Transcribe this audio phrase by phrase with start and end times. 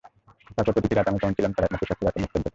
[0.55, 2.49] তারপরের প্রতিটি রাত আমি কেমন ছিলাম, তার একমাত্র সাক্ষী রাতের নিস্তব্ধতা।